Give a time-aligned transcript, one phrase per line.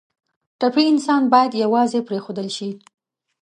[0.59, 2.69] ټپي انسان باید یوازې پرېنښودل شي.